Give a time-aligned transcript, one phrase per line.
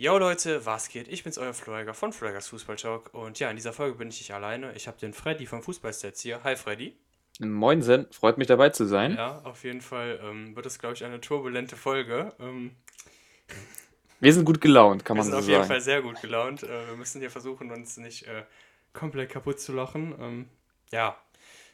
[0.00, 1.08] Yo Leute, was geht?
[1.08, 4.18] Ich bin's, euer Floriger von Florigers Fußball Talk und ja, in dieser Folge bin ich
[4.18, 4.72] nicht alleine.
[4.72, 6.42] Ich habe den Freddy vom Fußballstats hier.
[6.42, 6.96] Hi Freddy.
[7.38, 9.16] Moinsen, freut mich dabei zu sein.
[9.16, 12.32] Ja, auf jeden Fall ähm, wird es, glaube ich, eine turbulente Folge.
[12.40, 12.76] Ähm,
[14.20, 15.68] Wir sind gut gelaunt, kann wir man sind so auf jeden sagen.
[15.68, 16.62] Fall sehr gut gelaunt.
[16.62, 18.44] Äh, wir müssen hier versuchen, uns nicht äh,
[18.94, 20.14] komplett kaputt zu lachen.
[20.18, 20.48] Ähm,
[20.92, 21.14] ja,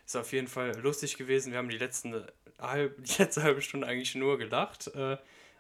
[0.04, 1.52] ist auf jeden Fall lustig gewesen.
[1.52, 2.26] Wir haben die, letzten,
[2.58, 5.16] halb, die letzte halbe Stunde eigentlich nur gelacht äh,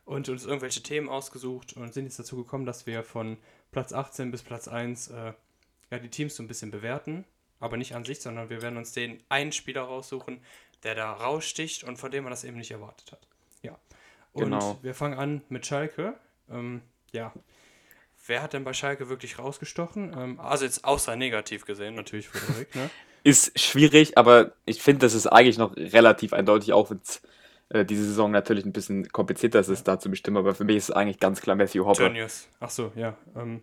[0.06, 3.36] und uns irgendwelche Themen ausgesucht und sind jetzt dazu gekommen, dass wir von
[3.72, 5.32] Platz 18 bis Platz 1 äh,
[5.90, 7.24] ja, die Teams so ein bisschen bewerten.
[7.58, 10.40] Aber nicht an sich, sondern wir werden uns den einen Spieler raussuchen,
[10.82, 13.26] der da raussticht und von dem man das eben nicht erwartet hat.
[13.62, 13.78] Ja.
[14.32, 14.78] Und Genau.
[14.82, 16.14] wir fangen an mit Schalke.
[16.50, 16.82] Ähm,
[17.12, 17.32] ja.
[18.26, 20.14] Wer hat denn bei Schalke wirklich rausgestochen?
[20.16, 22.90] Ähm, also jetzt außer negativ gesehen, natürlich Frederik, ne?
[23.24, 27.00] Ist schwierig, aber ich finde, das ist eigentlich noch relativ eindeutig, auch wenn
[27.68, 30.36] äh, diese Saison natürlich ein bisschen komplizierter ist, es da zu bestimmen.
[30.36, 32.08] Aber für mich ist es eigentlich ganz klar Matthew Hopper.
[32.08, 32.48] Tönnies.
[32.60, 33.16] Ach so, ja.
[33.36, 33.62] Ähm,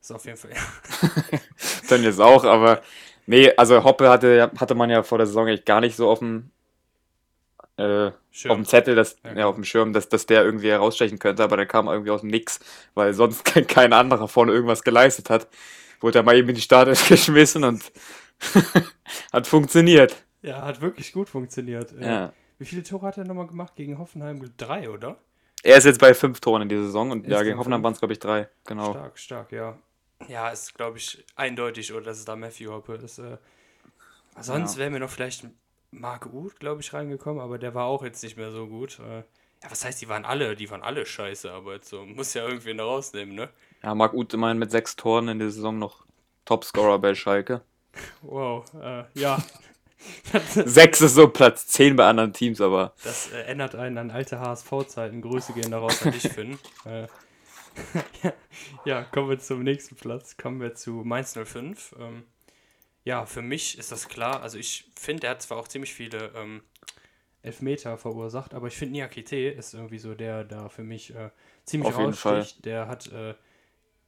[0.00, 1.38] ist auf jeden Fall, ja.
[1.88, 2.80] Tönnies auch, aber
[3.26, 6.20] nee, also Hoppe hatte, hatte man ja vor der Saison eigentlich gar nicht so auf
[6.20, 6.50] dem,
[7.76, 11.18] äh, auf dem Zettel, dass, Ja, ja, auf dem Schirm, dass, dass der irgendwie herausstechen
[11.18, 12.60] könnte, aber der kam irgendwie aus dem Nix,
[12.94, 15.48] weil sonst kein, kein anderer vorne irgendwas geleistet hat.
[16.00, 17.92] Wurde er mal eben in die Startelf geschmissen und
[19.32, 20.16] hat funktioniert.
[20.40, 21.92] Ja, hat wirklich gut funktioniert.
[22.00, 22.32] Ja.
[22.60, 24.44] Wie viele Tore hat er nochmal gemacht gegen Hoffenheim?
[24.58, 25.16] Drei, oder?
[25.62, 27.94] Er ist jetzt bei fünf Toren in dieser Saison und Ist ja, gegen Hoffenheim waren
[27.94, 28.50] es, glaube ich, drei.
[28.66, 28.90] Genau.
[28.90, 29.78] Stark, stark, ja.
[30.28, 33.18] Ja, ist, glaube ich, eindeutig, oder dass es da Matthew Hoppe ist.
[33.18, 33.38] Äh,
[34.38, 34.80] sonst Ja.
[34.80, 35.46] wäre mir noch vielleicht
[35.90, 38.98] Marc Uth, glaube ich, reingekommen, aber der war auch jetzt nicht mehr so gut.
[38.98, 39.18] Äh,
[39.62, 42.46] ja, was heißt, die waren alle, die waren alle scheiße, aber jetzt so, muss ja
[42.46, 43.48] irgendwen da rausnehmen, ne?
[43.82, 46.04] Ja, Marc Uth immerhin mit sechs Toren in der Saison noch
[46.44, 47.62] Topscorer bei Schalke.
[48.22, 49.42] Wow, äh, ja.
[50.64, 54.40] Sechs ist so Platz 10 bei anderen Teams, aber Das äh, erinnert einen an alte
[54.40, 55.20] HSV-Zeiten.
[55.22, 56.58] Grüße gehen daraus an dich, Finn.
[56.86, 57.06] Äh,
[58.22, 58.32] ja,
[58.84, 60.36] ja, kommen wir zum nächsten Platz.
[60.36, 61.94] Kommen wir zu Mainz 05.
[61.98, 62.24] Ähm,
[63.04, 64.42] ja, für mich ist das klar.
[64.42, 66.62] Also ich finde, er hat zwar auch ziemlich viele ähm,
[67.42, 71.30] Elfmeter verursacht, aber ich finde Niakite ist irgendwie so der, da für mich äh,
[71.64, 72.64] ziemlich raussticht.
[72.64, 73.34] Der hat, äh,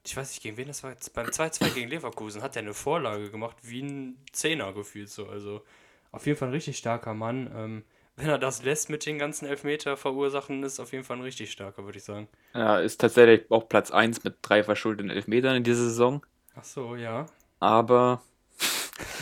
[0.05, 2.73] ich weiß nicht, gegen wen das war jetzt, beim 2-2 gegen Leverkusen hat er eine
[2.73, 5.27] Vorlage gemacht, wie ein Zehner gefühlt so.
[5.27, 5.63] Also
[6.13, 7.51] auf jeden Fall ein richtig starker Mann.
[7.53, 7.83] Ähm,
[8.15, 11.51] wenn er das lässt mit den ganzen Elfmeter verursachen, ist auf jeden Fall ein richtig
[11.51, 12.27] starker, würde ich sagen.
[12.53, 16.25] ja, ist tatsächlich auch Platz 1 mit drei verschuldeten Elfmetern in dieser Saison.
[16.55, 17.25] Ach so, ja.
[17.59, 18.21] Aber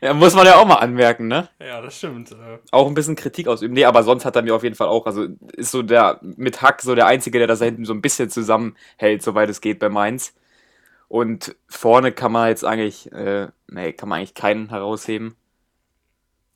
[0.00, 1.48] ja, muss man ja auch mal anmerken, ne?
[1.58, 2.30] Ja, das stimmt.
[2.32, 3.74] Äh, Auch ein bisschen Kritik ausüben.
[3.74, 6.62] Nee, aber sonst hat er mir auf jeden Fall auch, also ist so der mit
[6.62, 9.78] Hack so der Einzige, der das da hinten so ein bisschen zusammenhält, soweit es geht
[9.80, 10.34] bei Mainz.
[11.08, 15.36] Und vorne kann man jetzt eigentlich, äh, nee, kann man eigentlich keinen herausheben.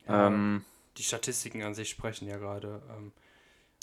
[0.09, 0.27] Ja.
[0.27, 0.65] Ähm,
[0.99, 3.13] die Statistiken an sich sprechen ja gerade ähm,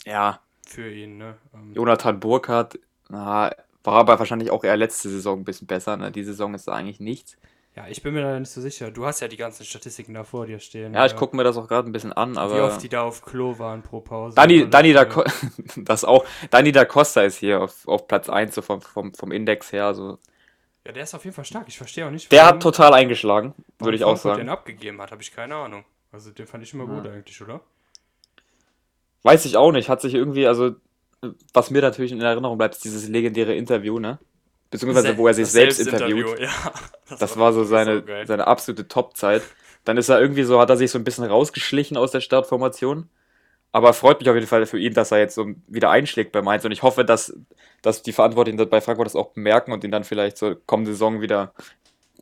[0.06, 1.36] ja, für ihn, ne?
[1.54, 3.50] Ähm, Jonathan Burkhardt, na,
[3.82, 5.96] war aber wahrscheinlich auch eher letzte Saison ein bisschen besser.
[5.96, 6.12] Ne?
[6.12, 7.36] Die Saison ist da eigentlich nichts.
[7.74, 8.90] ja, ich bin mir da nicht so sicher.
[8.92, 10.94] Du hast ja die ganzen Statistiken da vor dir stehen.
[10.94, 12.64] Ja, ich gucke mir das auch gerade ein bisschen an, Wie aber.
[12.66, 14.36] oft die da auf Klo waren pro Pause.
[14.36, 15.24] Dani, Dani da, Co-
[15.76, 16.24] das auch.
[16.50, 19.94] Dani da Costa ist hier auf, auf Platz 1 so vom, vom, vom Index her.
[19.94, 20.18] So.
[20.86, 21.66] Ja, der ist auf jeden Fall stark.
[21.68, 24.48] Ich verstehe auch nicht, Der hat total eingeschlagen, würde ich auch Frankfurt den sagen.
[24.48, 25.84] abgegeben hat, habe ich keine Ahnung.
[26.12, 27.00] Also den fand ich immer Ja.
[27.00, 27.60] gut eigentlich, oder?
[29.22, 29.88] Weiß ich auch nicht.
[29.88, 30.74] Hat sich irgendwie, also,
[31.52, 34.18] was mir natürlich in Erinnerung bleibt, ist dieses legendäre Interview, ne?
[34.70, 36.40] Beziehungsweise, wo er sich Das selbst Selbstinterview, interviewt.
[37.10, 38.26] Ja, Das war so seine, saugeil.
[38.26, 39.42] seine absolute Top-Zeit.
[39.84, 43.08] Dann ist er irgendwie so, hat er sich so ein bisschen rausgeschlichen aus der Startformation.
[43.72, 46.42] Aber freut mich auf jeden Fall für ihn, dass er jetzt so wieder einschlägt bei
[46.42, 46.64] Mainz.
[46.64, 47.32] Und ich hoffe, dass,
[47.82, 51.20] dass die Verantwortlichen bei Frankfurt das auch bemerken und ihn dann vielleicht zur kommende Saison
[51.20, 51.54] wieder,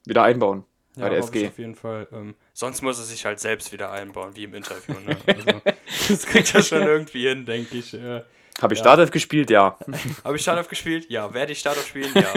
[0.05, 0.65] wieder einbauen
[0.97, 1.49] bei der SG.
[1.49, 2.07] auf jeden Fall.
[2.13, 4.95] Ähm, sonst muss er sich halt selbst wieder einbauen, wie im Interview.
[5.01, 5.17] Ne?
[5.27, 5.63] Also,
[6.09, 7.95] das kriegt er schon irgendwie hin, denke ich.
[7.95, 8.23] Äh,
[8.61, 8.85] Habe ich Ja.
[8.85, 9.49] Startelf gespielt?
[9.49, 9.79] Ja.
[10.25, 11.07] Habe ich Startelf gespielt?
[11.09, 11.33] Ja.
[11.33, 12.13] Werde ich Startelf spielen?
[12.15, 12.35] Ja.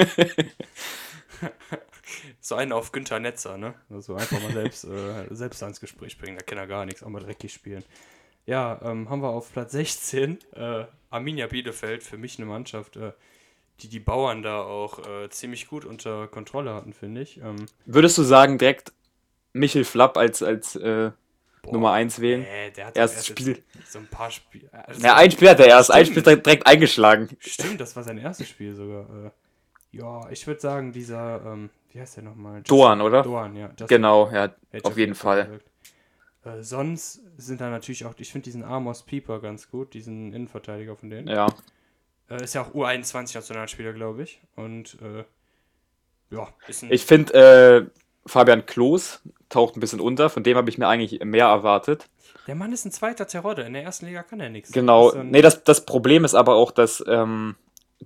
[2.39, 3.73] so einen auf Günther Netzer, ne?
[3.89, 7.09] Also einfach mal selbst, äh, selbst ans Gespräch bringen, da kann er gar nichts, auch
[7.09, 7.83] mal dreckig spielen.
[8.45, 13.11] Ja, ähm, haben wir auf Platz 16 äh, Arminia Bielefeld, für mich eine Mannschaft, äh,
[13.81, 17.37] die die Bauern da auch äh, ziemlich gut unter Kontrolle hatten, finde ich.
[17.37, 18.93] Ähm, Würdest du sagen, direkt
[19.53, 21.11] Michel Flapp als, als äh,
[21.61, 22.41] boah, Nummer 1 wählen?
[22.41, 23.63] Nee, der hat Erstes Spiel.
[23.87, 24.69] So ein paar Spiele.
[24.71, 26.25] Also, Ja, ein Spiel hat er erst, ein Stimmt.
[26.25, 27.29] Spiel direkt, eingeschlagen.
[27.39, 29.07] Stimmt, das war sein erstes Spiel sogar.
[29.25, 29.31] Äh,
[29.97, 32.57] ja, ich würde sagen, dieser, ähm, wie heißt der nochmal?
[32.59, 33.23] Justin- Doan, oder?
[33.23, 33.67] Doan, ja.
[33.69, 34.53] Justin Genau, ja,
[34.83, 35.45] auf jeden Fall.
[35.45, 35.70] gewirkt.
[36.43, 40.95] Äh, sonst sind da natürlich auch, ich finde diesen Amos Pieper ganz gut, diesen Innenverteidiger
[40.95, 41.27] von denen.
[41.27, 41.47] Ja.
[42.29, 44.41] Äh, ist ja auch U21-Nationalspieler, glaube ich.
[44.55, 45.23] Und äh,
[46.33, 46.91] ja, ist ein.
[46.91, 51.23] Ich finde, äh, Fabian Klos taucht ein bisschen unter, von dem habe ich mir eigentlich
[51.23, 52.07] mehr erwartet.
[52.47, 54.71] der Mann ist ein zweiter Terodde, in der ersten Liga kann er nichts.
[54.71, 55.11] Genau.
[55.11, 57.55] Das Nee, das, das Problem ist aber auch, dass ähm,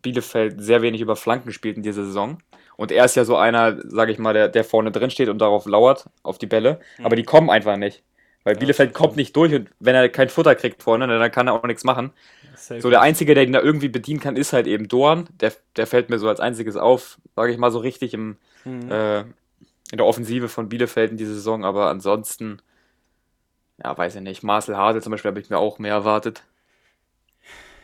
[0.01, 2.39] Bielefeld sehr wenig über Flanken spielt in dieser Saison.
[2.77, 5.39] Und er ist ja so einer, sage ich mal, der, der vorne drin steht und
[5.39, 6.79] darauf lauert, auf die Bälle.
[6.97, 7.05] Mhm.
[7.05, 8.03] Aber die kommen einfach nicht.
[8.45, 11.47] Weil ja, Bielefeld kommt nicht durch und wenn er kein Futter kriegt vorne, dann kann
[11.47, 12.13] er auch nichts machen.
[12.55, 15.27] So der Einzige, der ihn da irgendwie bedienen kann, ist halt eben Dorn.
[15.41, 18.89] Der, der fällt mir so als einziges auf, sage ich mal so richtig im, mhm.
[18.91, 21.65] äh, in der Offensive von Bielefeld in dieser Saison.
[21.65, 22.61] Aber ansonsten,
[23.83, 24.43] ja, weiß ich nicht.
[24.43, 26.43] Marcel Hase zum Beispiel habe ich mir auch mehr erwartet.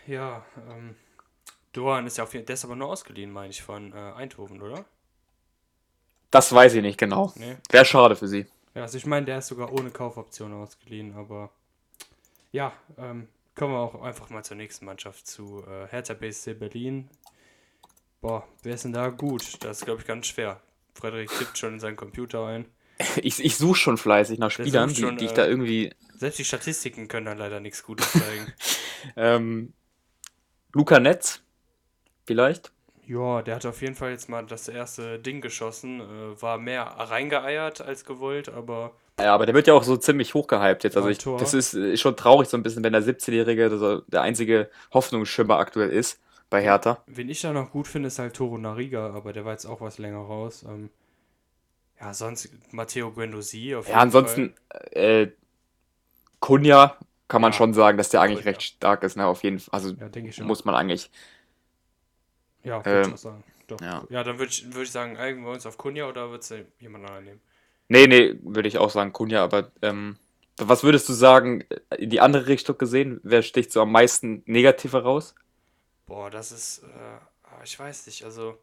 [0.06, 0.96] Ja, ähm,
[1.74, 4.14] Dorn ist ja auf jeden Fall, der ist aber nur ausgeliehen, meine ich, von äh,
[4.16, 4.86] Eindhoven, oder?
[6.30, 7.34] Das weiß ich nicht genau.
[7.36, 7.58] Nee.
[7.72, 8.46] Wäre schade für sie.
[8.74, 11.52] Ja, also ich meine, der ist sogar ohne Kaufoption ausgeliehen, aber
[12.52, 17.10] ja, ähm, kommen wir auch einfach mal zur nächsten Mannschaft, zu äh, Hertha BSC Berlin.
[18.22, 19.64] Boah, wer ist denn da gut?
[19.64, 20.62] Das ist, glaube ich, ganz schwer.
[20.94, 22.66] Frederik tippt schon in seinen Computer ein.
[23.24, 25.92] Ich, ich suche schon fleißig nach Spielern, schon, die, die, ich äh, da irgendwie.
[26.18, 28.54] Selbst die Statistiken können da leider nichts Gutes zeigen.
[29.16, 29.74] ähm,
[30.72, 31.42] Luca Netz,
[32.28, 32.72] vielleicht?
[33.12, 36.00] Ja, der hat auf jeden Fall jetzt mal das erste Ding geschossen.
[36.00, 38.94] Äh, war mehr reingeeiert als gewollt, aber.
[39.20, 40.96] Ja, aber der wird ja auch so ziemlich hochgehypt jetzt.
[40.96, 45.58] Also ich, das ist, schon traurig so ein bisschen, wenn der 17-Jährige der einzige Hoffnungsschimmer
[45.58, 47.04] aktuell ist bei Hertha.
[47.06, 49.82] Wen ich da noch gut finde, ist halt Toro Nariga, aber der war jetzt auch
[49.82, 50.64] was länger raus.
[50.68, 50.90] Ähm,
[52.00, 55.04] ja, sonst Matteo Guendouzi auf jeden Ja, ansonsten Fall.
[55.04, 55.32] Äh,
[56.40, 56.98] Kunja
[57.28, 59.26] kann man ja, schon sagen, dass der eigentlich recht stark ist, ne?
[59.28, 59.74] Auf jeden Fall.
[59.74, 61.12] Also ja, muss man eigentlich
[62.64, 63.44] ja, würde ähm, ich auch sagen.
[63.68, 63.82] Doch.
[63.82, 64.04] Ja.
[64.10, 66.66] ja, dann würde ich, würd ich sagen, einigen wir uns auf Kunja oder würdest du
[66.80, 67.42] jemand anderen nehmen?
[67.88, 70.18] Nee, nee, würde ich auch sagen Kunja, aber ähm,
[70.58, 71.64] was würdest du sagen,
[71.98, 73.20] in die andere Richtung gesehen?
[73.24, 75.36] Wer sticht so am meisten negativ heraus?
[76.06, 78.58] Boah, das ist, äh, ah, ich weiß nicht, also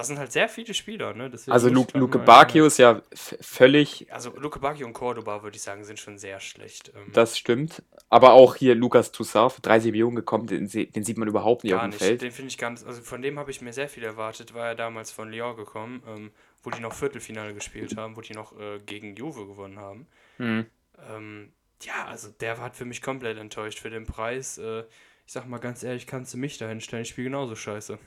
[0.00, 1.30] das sind halt sehr viele Spieler, ne?
[1.48, 4.10] Also Luke, Luke Bacchio ist ja völlig.
[4.10, 6.90] Also Luke Bacchio und Cordoba, würde ich sagen, sind schon sehr schlecht.
[6.96, 7.82] Ähm das stimmt.
[8.08, 11.72] Aber auch hier Lukas Toussaint für 30 Millionen gekommen, den, den sieht man überhaupt nicht
[11.72, 12.02] gar auf dem nicht.
[12.02, 12.22] Feld.
[12.22, 14.74] Den finde ich ganz, also von dem habe ich mir sehr viel erwartet, war er
[14.74, 16.30] damals von Lyon gekommen, ähm,
[16.62, 20.06] wo die noch Viertelfinale gespielt haben, wo die noch äh, gegen Juve gewonnen haben.
[20.38, 20.64] Mhm.
[21.10, 21.52] Ähm,
[21.82, 24.56] ja, also der hat für mich komplett enttäuscht für den Preis.
[24.56, 24.84] Äh,
[25.26, 27.98] ich sag mal ganz ehrlich, kannst du mich da hinstellen, ich spiele genauso scheiße.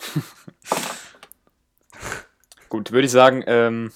[2.72, 3.92] Gut, würde ich sagen, ähm,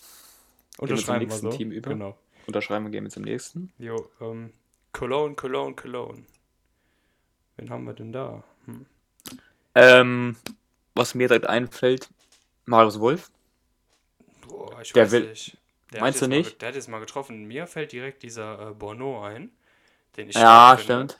[0.76, 1.56] unterschreiben wir zum nächsten so.
[1.56, 1.88] Team über.
[1.88, 2.18] Genau.
[2.46, 3.72] Unterschreiben wir, gehen wir zum nächsten.
[3.78, 4.52] Jo, ähm,
[4.92, 6.26] Cologne, Cologne, Cologne.
[7.56, 8.44] Wen haben wir denn da?
[8.66, 8.84] Hm.
[9.74, 10.36] Ähm,
[10.94, 12.10] was mir direkt einfällt,
[12.66, 13.30] Marius Wolf.
[14.46, 15.56] Boah, ich der weiß will, nicht.
[15.94, 16.50] Der meinst du nicht?
[16.50, 17.46] Mal, der hat jetzt mal getroffen.
[17.46, 19.52] Mir fällt direkt dieser äh, Bono ein,
[20.18, 21.16] den ich Ja, stimmt.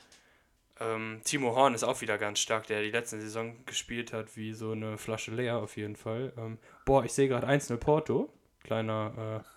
[0.79, 4.53] Ähm, Timo Horn ist auch wieder ganz stark, der die letzte Saison gespielt hat wie
[4.53, 6.33] so eine Flasche leer auf jeden Fall.
[6.37, 8.31] Ähm, boah, ich sehe gerade 1-0 Porto.
[8.63, 9.47] Kleiner äh,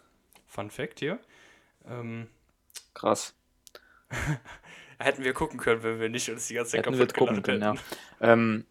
[0.46, 1.18] Fun Fact hier.
[1.86, 2.28] Ähm,
[2.94, 3.34] Krass.
[4.98, 7.42] hätten wir gucken können, wenn wir nicht uns die ganze Zeit hätten kaputt wir gucken
[7.42, 7.80] können, hätten.
[8.20, 8.32] Ja.
[8.32, 8.66] Ähm,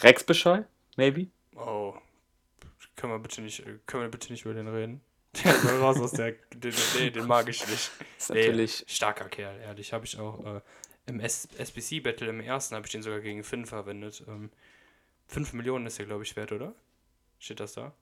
[0.00, 0.66] Rex Bescheid,
[0.96, 1.28] maybe?
[1.56, 1.94] Oh.
[2.96, 5.00] Können wir bitte nicht, können wir bitte nicht über den reden?
[5.44, 6.32] Der soll raus aus der.
[6.54, 7.90] Den, den, den mag ich nicht.
[8.16, 8.80] Ist natürlich.
[8.80, 9.92] Nee, starker Kerl, ehrlich.
[9.92, 10.56] Habe ich auch.
[10.56, 10.60] Äh,
[11.08, 14.22] im SBC-Battle im ersten habe ich den sogar gegen Finn verwendet.
[14.28, 14.50] Ähm,
[15.28, 16.74] 5 Millionen ist der, glaube ich, wert, oder?
[17.38, 17.92] Steht das da?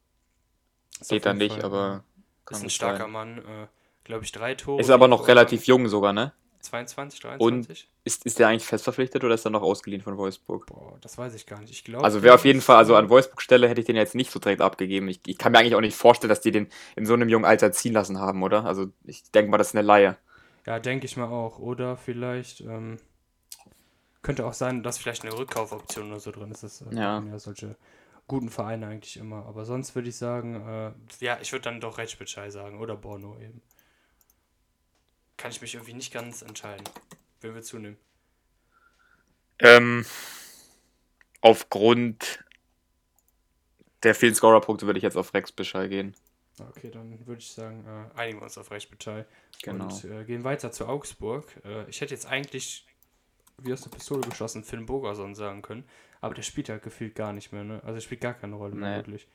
[1.03, 2.05] Steht da nicht, Fall, aber.
[2.51, 3.11] Ist ein starker sein.
[3.11, 3.39] Mann.
[3.39, 3.67] Äh,
[4.05, 4.81] glaube ich, drei Tore.
[4.81, 6.33] Ist aber noch relativ jung sogar, ne?
[6.61, 7.41] 22, 23.
[7.41, 10.67] Und ist, ist der eigentlich fest verpflichtet oder ist er noch ausgeliehen von Wolfsburg?
[10.67, 11.71] Boah, das weiß ich gar nicht.
[11.71, 12.05] Ich glaube.
[12.05, 14.39] Also wäre auf jeden Fall, also an Wolfsburg Stelle hätte ich den jetzt nicht so
[14.39, 15.09] direkt abgegeben.
[15.09, 17.45] Ich, ich kann mir eigentlich auch nicht vorstellen, dass die den in so einem jungen
[17.45, 18.65] Alter ziehen lassen haben, oder?
[18.65, 20.17] Also ich denke mal, das ist eine Laie.
[20.67, 21.59] Ja, denke ich mal auch.
[21.59, 22.99] Oder vielleicht ähm,
[24.23, 26.65] könnte auch sein, dass vielleicht eine Rückkaufoption oder so drin ist.
[26.65, 27.21] Das äh, ja.
[27.21, 27.77] ja solche
[28.27, 29.47] guten Vereine eigentlich immer.
[29.47, 30.93] Aber sonst würde ich sagen, äh,
[31.25, 33.63] ja, ich würde dann doch Rechtsbitschei sagen oder Borno eben.
[35.37, 36.85] Kann ich mich irgendwie nicht ganz entscheiden.
[37.41, 37.99] Wen wir zunehmen?
[39.59, 40.05] Ähm,
[41.41, 42.45] aufgrund
[44.03, 46.15] der vielen Scorer-Punkte würde ich jetzt auf Rex Bescheid gehen.
[46.59, 49.27] Okay, dann würde ich sagen, äh, einigen wir uns auf Bescheid.
[49.63, 49.85] Genau.
[49.85, 51.45] Und äh, gehen weiter zu Augsburg.
[51.65, 52.87] Äh, ich hätte jetzt eigentlich
[53.59, 55.85] wie aus der Pistole geschossen Finn Bogerson sagen können,
[56.21, 57.81] aber der spielt ja gefühlt gar nicht mehr, ne?
[57.85, 58.97] Also er spielt gar keine Rolle mehr nee.
[58.97, 59.29] wirklich.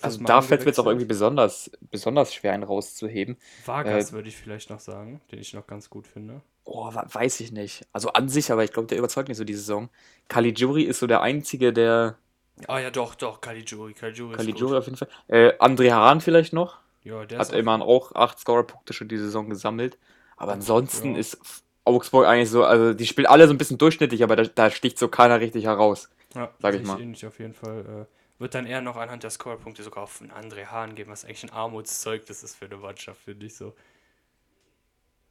[0.00, 3.36] also da fällt es mir jetzt auch irgendwie besonders, besonders schwer, einen rauszuheben.
[3.64, 6.42] Vargas äh, würde ich vielleicht noch sagen, den ich noch ganz gut finde.
[6.64, 7.86] Oh, weiß ich nicht.
[7.92, 9.88] Also an sich, aber ich glaube, der überzeugt nicht so die Saison.
[10.28, 12.18] Caligiuri ist so der Einzige, der.
[12.66, 13.92] Ah ja, doch, doch, Caligiuri.
[13.92, 15.08] Caligiuri, Caligiuri auf jeden Fall.
[15.28, 16.78] Äh, André Hahn vielleicht noch.
[17.04, 19.98] Ja, der Hat immerhin auch acht Scorer-Punkte schon die Saison gesammelt.
[20.36, 21.20] Aber ansonsten ja.
[21.20, 21.38] ist
[21.84, 24.98] Augsburg eigentlich so, also die spielen alle so ein bisschen durchschnittlich, aber da, da sticht
[24.98, 26.10] so keiner richtig heraus.
[26.34, 27.00] Ja, sag ich mal.
[27.00, 28.06] Ähnlich auf jeden Fall.
[28.08, 31.24] Äh, wird dann eher noch anhand der Scorepunkte sogar auf einen André Hahn geben, was
[31.24, 33.74] eigentlich ein Armutszeug das ist für eine Mannschaft, finde ich so.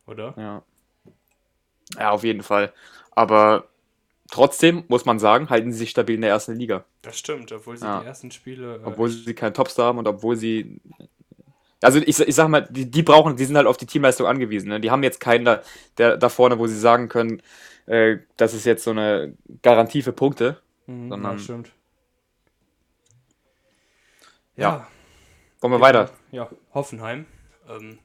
[0.08, 0.34] Oder?
[0.38, 0.64] Ja.
[2.00, 2.74] Ja, auf jeden Fall.
[3.12, 3.68] Aber
[4.32, 6.86] trotzdem muss man sagen, halten sie sich stabil in der ersten Liga.
[7.02, 8.02] Das stimmt, obwohl sie Ja.
[8.02, 8.76] die ersten Spiele.
[8.78, 10.80] äh, Obwohl sie keinen Topstar haben und obwohl sie.
[11.82, 14.70] Also ich, ich sag mal, die, die brauchen, die sind halt auf die Teamleistung angewiesen.
[14.70, 14.80] Ne?
[14.80, 15.62] Die haben jetzt keinen da,
[15.98, 17.42] der, da vorne, wo sie sagen können,
[17.86, 20.60] äh, das ist jetzt so eine Garantie für Punkte.
[20.88, 21.72] Mhm, sondern- ja, stimmt.
[24.56, 24.88] Ja.
[25.62, 26.10] Wollen wir weiter?
[26.32, 27.26] Ja, Hoffenheim.
[27.70, 28.00] Ähm,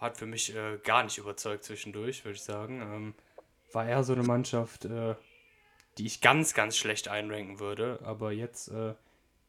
[0.00, 2.80] hat für mich äh, gar nicht überzeugt zwischendurch, würde ich sagen.
[2.80, 3.14] Ähm,
[3.72, 5.14] war eher so eine Mannschaft, äh,
[5.98, 7.98] die ich ganz, ganz schlecht einranken würde.
[8.04, 8.94] Aber jetzt, äh,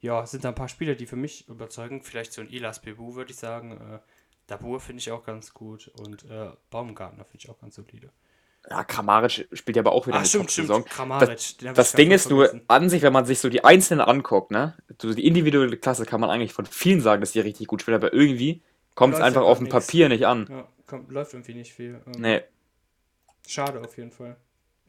[0.02, 2.02] ja, sind da ein paar Spieler, die für mich überzeugen.
[2.02, 3.72] Vielleicht so ein Ilas Bebu, würde ich sagen.
[3.72, 4.00] Äh,
[4.48, 5.90] Dabur finde ich auch ganz gut.
[6.00, 8.10] Und äh, Baumgartner finde ich auch ganz solide.
[8.70, 10.50] Ja, Kramaric spielt ja aber auch wieder eine stimmt.
[10.86, 11.30] Kramaric.
[11.66, 14.52] hab Das ich Ding ist nur, an sich, wenn man sich so die Einzelnen anguckt,
[14.52, 17.82] ne, so die individuelle Klasse kann man eigentlich von vielen sagen, dass die richtig gut
[17.82, 18.62] spielen, aber irgendwie
[18.96, 19.68] kommt es einfach auf dem.
[19.68, 20.48] Papier nicht an.
[20.50, 22.02] Ja, kommt, läuft irgendwie nicht viel.
[22.06, 22.44] Ähm, Nee,
[23.48, 24.38] Schade auf jeden Fall.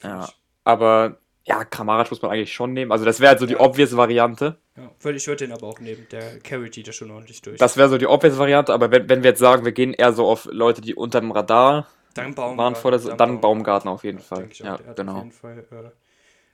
[0.03, 0.25] Ja.
[0.25, 0.37] ich.
[0.63, 2.91] aber ja, Kramaric muss man eigentlich schon nehmen.
[2.91, 3.61] Also das wäre halt so die Ja.
[3.61, 4.59] obvious Variante.
[4.77, 6.07] Ja, ich würde den aber auch nehmen.
[6.11, 7.59] Der carried die da schon ordentlich durch.
[7.59, 10.13] Das wäre so die obvious Variante, aber wenn, wenn wir jetzt sagen, wir gehen eher
[10.15, 14.05] so auf Leute, die unter dem Radar dann waren vor der Sa- dann Baumgartner auf
[14.05, 14.39] jeden Fall.
[14.39, 14.67] denke ich auch.
[14.67, 15.13] Ja, der hat genau.
[15.17, 15.91] auf jeden Fall äh,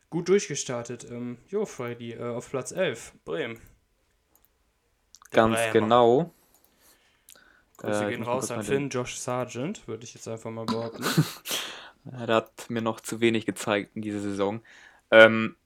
[0.09, 1.07] gut durchgestartet.
[1.11, 3.61] Ähm, jo, Freddy, äh, auf Platz 11, Bremen.
[5.33, 5.73] Der Ganz Bremer.
[5.73, 6.35] genau.
[7.77, 11.05] Grüße Äh, gehen raus an Finn, Josh Sargent, würde ich jetzt einfach mal behaupten.
[12.05, 14.61] Ja, Der hat mir noch zu wenig gezeigt in dieser Saison.
[15.11, 15.57] Ähm,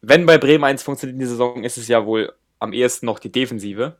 [0.00, 3.18] wenn bei Bremen eins funktioniert in dieser Saison, ist es ja wohl am ehesten noch
[3.18, 3.96] die Defensive,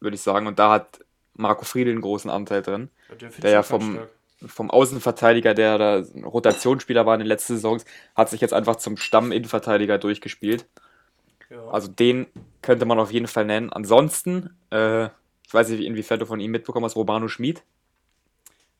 [0.00, 0.46] würde ich sagen.
[0.46, 2.90] Und da hat Marco Friedl einen großen Anteil drin.
[3.18, 4.08] Find Der ja vom- stark.
[4.46, 7.84] Vom Außenverteidiger, der da Rotationsspieler war in den letzten Saisons,
[8.14, 10.64] hat sich jetzt einfach zum Stamm-Innenverteidiger durchgespielt.
[11.50, 11.66] Ja.
[11.70, 12.28] Also den
[12.62, 13.72] könnte man auf jeden Fall nennen.
[13.72, 15.06] Ansonsten, äh,
[15.44, 17.64] ich weiß nicht, inwiefern du von ihm mitbekommen hast, Romano Schmid.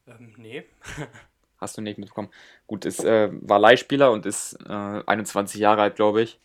[0.07, 0.63] ähm, nee.
[1.59, 2.29] Hast du nicht mitbekommen.
[2.67, 6.39] Gut, ist, äh, war Leihspieler und ist äh, 21 Jahre alt, glaube ich.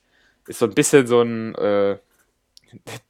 [0.48, 1.98] Ist so ein bisschen so ein äh,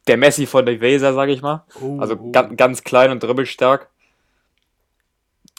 [0.06, 1.64] der Messi von der Weser, sage ich mal.
[1.80, 2.30] Oh, Also oh.
[2.32, 3.88] ganz, ganz klein und dribbelstark.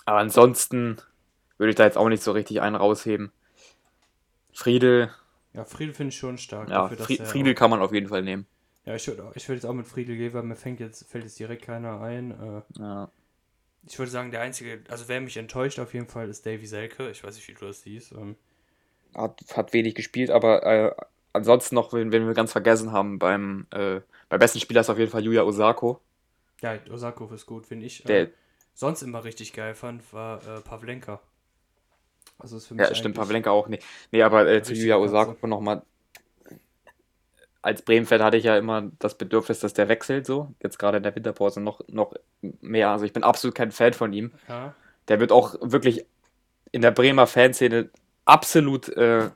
[0.05, 0.97] Aber ansonsten
[1.57, 3.31] würde ich da jetzt auch nicht so richtig einen rausheben.
[4.53, 5.09] Friedel,
[5.53, 6.69] Ja, Friedel finde ich schon stark.
[6.69, 8.45] ja, dafür, Friedel auch- kann man auf jeden Fall nehmen.
[8.85, 11.23] Ja, ich würde ich würd jetzt auch mit Friedel gehen, weil mir fängt jetzt, fällt
[11.23, 12.31] jetzt direkt keiner ein.
[12.31, 13.09] Äh, Ja.
[13.87, 17.09] Ich würde sagen, der einzige, also wer mich enttäuscht auf jeden Fall, ist Davy Selke.
[17.11, 18.11] Ich weiß nicht, wie du das siehst.
[18.13, 18.35] Ähm,
[19.15, 20.91] Hat, hat wenig gespielt, aber äh,
[21.33, 24.99] ansonsten noch, wenn, wenn wir ganz vergessen haben, beim, äh, beim besten Spieler ist auf
[24.99, 26.01] jeden Fall Yuya Osako.
[26.61, 28.03] ja, Osako ist gut, finde ich.
[28.05, 28.31] Der, äh,
[28.73, 31.21] sonst immer richtig geil fand, war äh, Pavlenka.
[32.37, 33.83] Also ist für mich Ja, stimmt, Pavlenka auch nicht.
[34.11, 35.37] Nee, aber äh, zu Yuya Katze.
[35.37, 35.83] Osako nochmal.
[37.65, 40.53] Als Bremen-Fan hatte ich ja immer das Bedürfnis, dass der wechselt so.
[40.61, 42.13] Jetzt gerade in der Winterpause noch, noch
[42.61, 42.91] mehr.
[42.91, 44.33] Also ich bin absolut kein Fan von ihm.
[44.47, 44.75] Ja,
[45.07, 46.05] Der wird auch wirklich
[46.71, 47.89] in der Bremer Fanszene
[48.23, 48.89] absolut.
[48.89, 49.31] Äh,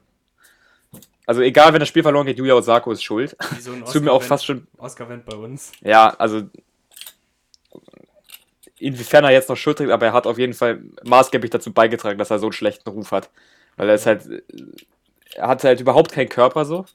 [1.25, 3.35] also egal, wenn das Spiel verloren geht, Yuya Osako ist schuld.
[3.59, 4.67] so tut mir auch fast schon.
[4.77, 5.71] Oscar-Wendt bei uns.
[5.81, 6.43] Ja, also.
[8.77, 12.19] Inwiefern er jetzt noch Schuld trägt, aber er hat auf jeden Fall maßgeblich dazu beigetragen,
[12.19, 13.31] dass er so einen schlechten Ruf hat.
[13.75, 14.43] Weil er ist halt.
[15.33, 16.85] Er hat halt überhaupt keinen Körper so.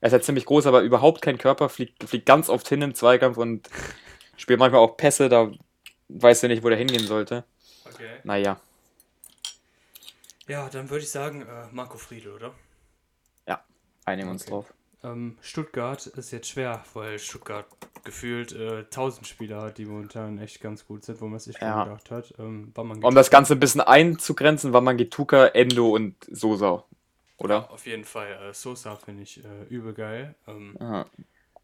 [0.00, 2.94] Er ist halt ziemlich groß, aber überhaupt keinen Körper, fliegt, fliegt ganz oft hin im
[2.94, 3.68] Zweikampf und
[4.36, 5.50] spielt manchmal auch Pässe, da
[6.08, 7.44] weiß er nicht, wo der hingehen sollte.
[7.86, 8.18] Okay.
[8.24, 8.60] Naja,
[10.48, 12.52] Ja, dann würde ich sagen, äh, Marco Friedel, oder?
[14.04, 14.50] einigen wir uns Okay.
[14.50, 14.66] drauf.
[15.04, 17.66] Ähm, Stuttgart ist jetzt schwer, weil Stuttgart
[18.04, 21.68] gefühlt äh, 1000 Spieler hat, die momentan echt ganz gut sind, wo man sich schon
[21.68, 21.84] Ja.
[21.84, 22.34] gedacht hat.
[22.38, 26.84] Ähm, Um das Ganze ein bisschen einzugrenzen, war man Gituka, Endo und Sosa.
[27.38, 27.70] Oder?
[27.70, 28.32] Auf jeden Fall.
[28.50, 30.34] Äh, Sosa finde ich äh, übel geil.
[30.46, 30.76] Ähm,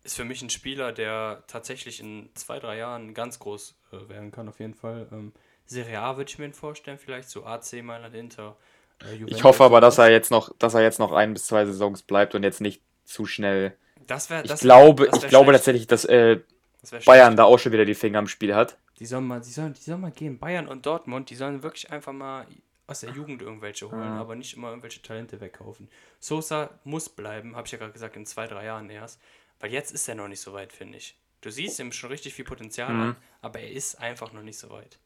[0.04, 4.30] ist für mich ein Spieler, der tatsächlich in zwei, drei Jahren ganz groß äh, werden
[4.32, 5.08] kann, auf jeden Fall.
[5.12, 5.32] Ähm,
[5.66, 8.56] Serie A würde ich mir vorstellen, vielleicht so AC Mailand Inter.
[9.02, 11.64] Äh, Ich hoffe aber, dass er jetzt noch, dass er jetzt noch ein bis zwei
[11.64, 13.74] Saisons bleibt und jetzt nicht zu schnell.
[14.06, 15.58] Das wär, Ich das glaube, das ich glaube schlecht.
[15.64, 16.40] tatsächlich, dass äh,
[16.82, 17.38] Das Bayern schlecht.
[17.38, 18.76] da auch schon wieder die Finger im Spiel hat.
[18.98, 20.38] Die sollen mal, die sollen, die sollen mal gehen.
[20.38, 22.46] Bayern und Dortmund, die sollen wirklich einfach mal
[22.86, 24.20] aus der Jugend irgendwelche holen, Ja.
[24.20, 25.88] aber nicht immer irgendwelche Talente wegkaufen.
[26.20, 29.20] Sosa muss bleiben, habe ich ja gerade gesagt, in zwei, drei Jahren erst.
[29.60, 31.16] Weil jetzt ist er noch nicht so weit, finde ich.
[31.40, 33.00] Du siehst ihm schon richtig viel Potenzial Mhm.
[33.00, 34.98] an, aber er ist einfach noch nicht so weit.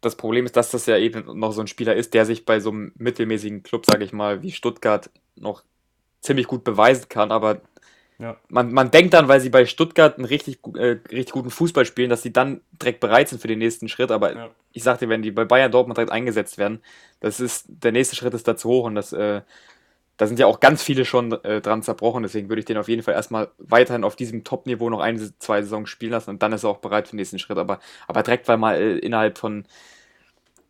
[0.00, 2.60] Das Problem ist, dass das ja eben noch so ein Spieler ist, der sich bei
[2.60, 5.64] so einem mittelmäßigen Club, sage ich mal, wie Stuttgart noch
[6.20, 7.62] ziemlich gut beweisen kann, aber
[8.18, 8.36] Ja.
[8.48, 12.08] man, man denkt dann, weil sie bei Stuttgart einen richtig, äh, richtig guten Fußball spielen,
[12.08, 14.50] dass sie dann direkt bereit sind für den nächsten Schritt, aber Ja.
[14.72, 16.80] ich sagte, wenn die bei Bayern Dortmund direkt eingesetzt werden,
[17.20, 18.84] das ist, der nächste Schritt ist da zu hoch.
[18.84, 19.42] Und das, äh,
[20.16, 22.88] da sind ja auch ganz viele schon äh, dran zerbrochen, deswegen würde ich den auf
[22.88, 26.30] jeden Fall erstmal weiterhin auf diesem Top-Niveau noch eine, zwei Saisons spielen lassen.
[26.30, 28.76] Und dann ist er auch bereit für den nächsten Schritt, aber, aber direkt, weil mal
[28.76, 29.66] äh, innerhalb von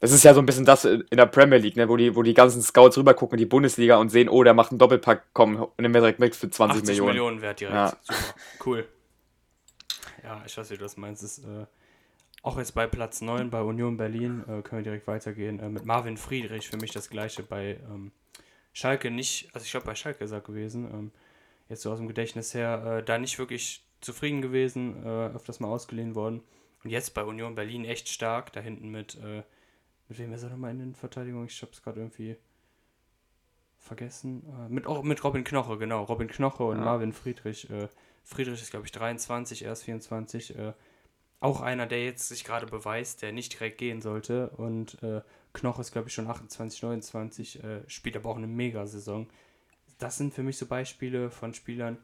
[0.00, 2.22] Das ist ja so ein bisschen das in der Premier League, ne, wo die, wo
[2.22, 5.24] die ganzen Scouts rüber gucken in die Bundesliga und sehen, oh, der macht einen Doppelpack,
[5.32, 7.08] komm, nehmen wir direkt mit für 20 80 Millionen.
[7.08, 7.74] Millionen wert direkt.
[7.74, 7.96] Ja.
[8.02, 8.34] Super.
[8.64, 8.88] Cool.
[10.22, 11.22] Ja, ich weiß, wie du das meinst.
[11.22, 11.66] Das, äh,
[12.42, 15.60] auch jetzt bei Platz 9 bei Union Berlin äh, können wir direkt weitergehen.
[15.60, 18.12] Äh, mit Marvin Friedrich für mich das gleiche bei ähm,
[18.72, 21.10] Schalke nicht, also ich glaube bei Schalke ist er gewesen, ähm,
[21.68, 25.68] jetzt so aus dem Gedächtnis her, äh, da nicht wirklich zufrieden gewesen, äh, öfters mal
[25.68, 26.42] ausgeliehen worden.
[26.84, 29.42] Und jetzt bei Union Berlin echt stark, da hinten mit, äh,
[30.08, 31.46] mit wem ist er nochmal in den Verteidigung?
[31.46, 32.36] Ich habe es gerade irgendwie
[33.78, 34.42] vergessen.
[34.46, 36.04] Äh, mit, oh, mit Robin Knoche, genau.
[36.04, 36.84] Robin Knoche und Ja.
[36.84, 37.70] Marvin Friedrich.
[37.70, 37.88] Äh,
[38.25, 40.58] Friedrich ist, glaube ich, 23, erst 24.
[40.58, 40.72] Äh,
[41.40, 44.50] auch einer, der jetzt sich gerade beweist, der nicht direkt gehen sollte.
[44.50, 45.22] Und äh,
[45.52, 49.28] Knoche ist, glaube ich, schon 28, 29, äh, spielt aber auch eine Mega-Saison.
[49.98, 51.98] Das sind für mich so Beispiele von Spielern,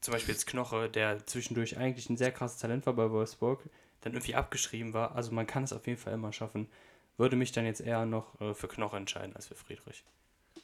[0.00, 3.68] zum Beispiel jetzt Knoche, der zwischendurch eigentlich ein sehr krasses Talent war bei Wolfsburg,
[4.00, 5.14] dann irgendwie abgeschrieben war.
[5.14, 6.68] Also man kann es auf jeden Fall immer schaffen.
[7.20, 10.04] Würde mich dann jetzt eher noch äh, für Knoche entscheiden als für Friedrich.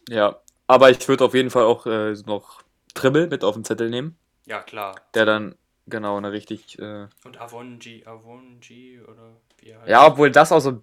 [0.08, 0.36] Ja,
[0.66, 2.62] aber ich würde auf jeden Fall auch äh, noch
[2.94, 4.94] Tribble mit auf den Zettel nehmen, Ja, klar.
[5.14, 5.54] der dann
[5.86, 6.78] genau eine richtig.
[6.78, 9.90] Äh, Und Avonji, Avonji oder wie er heißt.
[9.90, 10.82] ja, obwohl das auch so.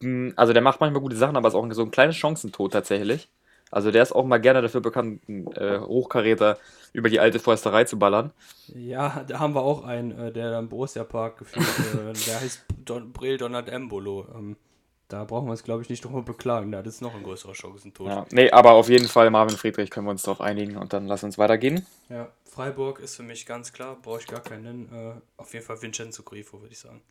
[0.00, 3.28] mh, Also der macht manchmal gute Sachen, aber ist auch so ein kleines Chancentod tatsächlich.
[3.70, 6.58] Also der ist auch mal gerne dafür bekannt, einen äh, Hochkaräter
[6.92, 8.32] über die alte Forsterei zu ballern.
[8.74, 12.64] Ja, da haben wir auch einen, äh, der am Borussia Park geführt, äh, der heißt
[12.84, 14.26] Don, Brel Donat Embolo.
[14.34, 14.56] Ähm,
[15.10, 16.72] da brauchen wir uns, glaube ich, nicht drüber beklagen.
[16.72, 18.18] Da ist noch ein größerer Chancentod.
[18.18, 21.06] Ja, nee, aber auf jeden Fall Marvin Friedrich können wir uns darauf einigen und dann
[21.06, 21.86] lass uns weitergehen.
[22.10, 24.92] Ja, Freiburg ist für mich ganz klar, brauche ich gar keinen.
[24.92, 27.02] Äh, auf jeden Fall Vincenzo Grifo, würde ich sagen.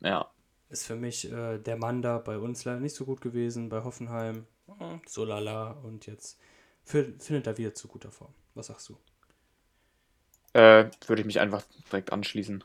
[0.00, 0.30] Ja,
[0.70, 3.82] Ist für mich äh, der Mann da bei uns leider nicht so gut gewesen, bei
[3.84, 4.46] Hoffenheim
[4.80, 6.38] äh, so lala und jetzt
[6.84, 8.32] fi- findet er wieder zu guter Form.
[8.54, 8.96] Was sagst du?
[10.52, 12.64] äh, würde ich mich einfach direkt anschließen.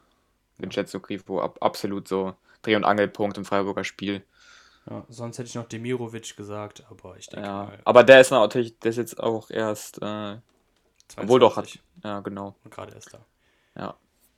[0.58, 4.24] Vincenzo Grifo, ab, absolut so Dreh- und Angelpunkt im Freiburger Spiel.
[4.90, 7.80] Ja, sonst hätte ich noch Demirovic gesagt, aber ich denke Ja, mal.
[7.86, 10.38] aber der ist natürlich, der ist jetzt auch erst, äh,
[11.18, 12.56] obwohl doch hat, 22 ja genau.
[12.64, 13.26] Und gerade erst da.
[13.76, 13.96] Ja.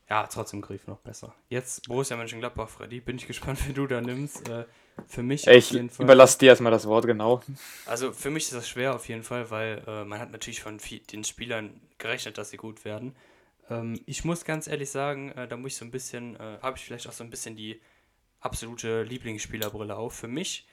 [0.10, 1.34] Ja, trotzdem Griff noch besser.
[1.50, 3.02] Jetzt Borussia Mönchengladbach, Freddy.
[3.02, 4.48] Bin ich gespannt, wie du da nimmst.
[4.48, 4.66] Äh,
[5.06, 7.42] für mich Ich überlasse dir erstmal das Wort, genau.
[7.86, 10.80] Also für mich ist das schwer auf jeden Fall, weil äh, man hat natürlich von
[11.12, 13.16] den Spielern gerechnet, dass sie gut werden.
[13.70, 16.78] Ähm, ich muss ganz ehrlich sagen, äh, da muss ich so ein bisschen, äh, habe
[16.78, 17.82] ich vielleicht auch so ein bisschen die
[18.48, 20.14] absolute Lieblingsspielerbrille auf.
[20.16, 20.68] Für mich,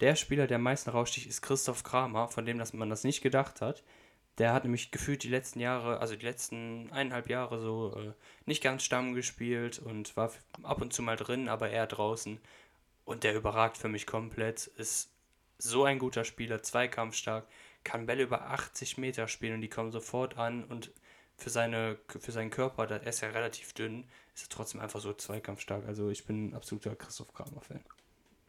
[0.00, 3.22] der Spieler, der am meisten raussticht, ist Christoph Kramer, von dem dass man das nicht
[3.22, 3.82] gedacht hat.
[4.38, 8.12] Der hat nämlich gefühlt die letzten Jahre, also die letzten eineinhalb Jahre so äh,
[8.46, 10.32] nicht ganz Stamm gespielt und war
[10.64, 12.40] ab und zu mal drin, aber eher draußen.
[13.04, 14.66] Und der überragt für mich komplett.
[14.66, 15.10] Ist
[15.58, 17.46] so ein guter Spieler, zweikampfstark,
[17.84, 20.90] kann Bälle über 80 Meter spielen und die kommen sofort an und
[21.36, 25.00] für, seine, für seinen Körper, da- er ist ja relativ dünn, ist er trotzdem einfach
[25.00, 25.86] so zweikampfstark.
[25.86, 27.80] Also ich bin ein absoluter Christoph Kramer-Fan.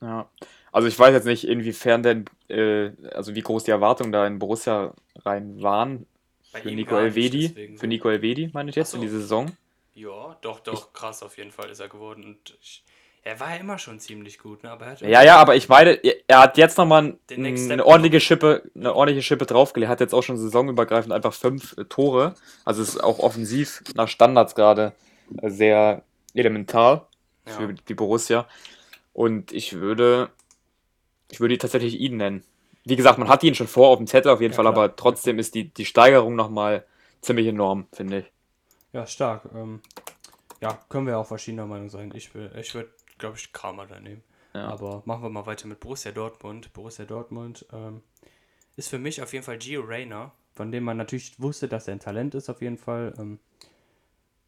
[0.01, 0.29] Ja.
[0.71, 4.39] Also ich weiß jetzt nicht, inwiefern denn, äh, also wie groß die Erwartungen da in
[4.39, 4.93] Borussia
[5.23, 6.05] rein waren
[6.51, 7.47] Bei für Nico Elvedi.
[7.49, 7.87] deswegen Für so.
[7.87, 9.05] Nico Elvedi, meine ich jetzt, Ach in so.
[9.07, 9.55] dieser Saison.
[9.93, 12.25] Ja, doch, doch, krass auf jeden Fall ist er geworden.
[12.25, 12.83] Und ich,
[13.23, 14.71] er war ja immer schon ziemlich gut, ne?
[14.71, 15.91] aber er hat Ja, ja, aber ich meine,
[16.27, 19.89] er- hat jetzt nochmal eine ordentliche Schippe, eine ordentliche Schippe draufgelegt.
[19.89, 22.35] Hat jetzt auch schon saisonübergreifend einfach fünf äh, Tore.
[22.65, 24.91] Also ist auch offensiv nach Standards gerade
[25.43, 27.09] sehr elementar
[27.45, 27.53] ja.
[27.57, 28.47] für die Borussia.
[29.13, 30.29] Und ich würde,
[31.31, 32.43] ich würde tatsächlich ihn nennen.
[32.85, 34.67] Wie gesagt, man hat ihn schon vor auf dem Zettel auf jeden Ja, Fall, klar.
[34.67, 36.85] aber trotzdem ist die, die Steigerung nochmal
[37.21, 38.25] ziemlich enorm, finde ich.
[38.93, 39.49] Ja, stark.
[39.53, 39.81] Ähm,
[40.61, 42.11] ja, können wir auch verschiedener Meinung sein.
[42.15, 44.23] Ich, will- ich würde, glaube ich, Kramer da nehmen.
[44.53, 44.67] Ja.
[44.67, 46.73] Aber machen wir mal weiter mit Borussia Dortmund.
[46.73, 48.01] Borussia Dortmund ähm,
[48.77, 51.95] ist für mich auf jeden Fall Gio Reyna, von dem man natürlich wusste, dass er
[51.95, 53.13] ein Talent ist, auf jeden Fall.
[53.19, 53.39] Ähm,